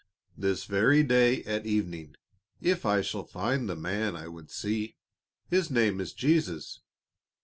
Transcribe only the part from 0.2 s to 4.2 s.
"This very day at evening, if I shall find the man